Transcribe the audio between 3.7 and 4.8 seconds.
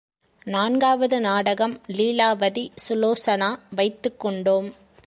வைத்துக்கொண்டோம்.